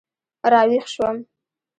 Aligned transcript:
را 0.51 0.61
ویښ 0.69 0.85
شوم. 0.93 1.17